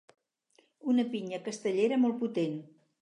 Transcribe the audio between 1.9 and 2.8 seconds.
molt potent